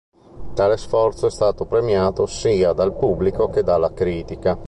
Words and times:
Tale 0.55 0.77
sforzo 0.77 1.27
è 1.27 1.29
stato 1.29 1.65
premiato 1.67 2.25
sia 2.25 2.73
dal 2.73 2.97
pubblico 2.97 3.49
che 3.51 3.61
dalla 3.61 3.93
critica. 3.93 4.57